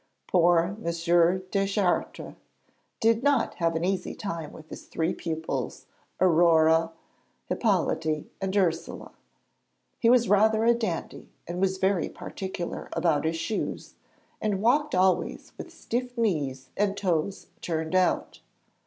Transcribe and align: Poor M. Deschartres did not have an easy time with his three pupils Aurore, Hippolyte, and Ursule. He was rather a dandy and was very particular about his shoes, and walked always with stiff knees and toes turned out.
Poor 0.25 0.75
M. 0.83 1.43
Deschartres 1.51 2.33
did 2.99 3.21
not 3.21 3.53
have 3.57 3.75
an 3.75 3.85
easy 3.85 4.15
time 4.15 4.51
with 4.51 4.67
his 4.71 4.87
three 4.87 5.13
pupils 5.13 5.85
Aurore, 6.19 6.89
Hippolyte, 7.45 8.25
and 8.41 8.55
Ursule. 8.57 9.11
He 9.99 10.09
was 10.09 10.27
rather 10.27 10.65
a 10.65 10.73
dandy 10.73 11.29
and 11.47 11.61
was 11.61 11.77
very 11.77 12.09
particular 12.09 12.89
about 12.93 13.25
his 13.25 13.35
shoes, 13.37 13.93
and 14.41 14.59
walked 14.59 14.95
always 14.95 15.53
with 15.55 15.69
stiff 15.71 16.17
knees 16.17 16.71
and 16.75 16.97
toes 16.97 17.45
turned 17.61 17.93
out. 17.93 18.39